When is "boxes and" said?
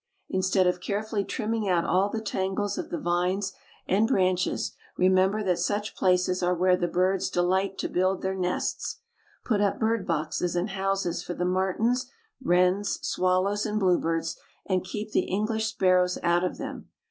10.07-10.71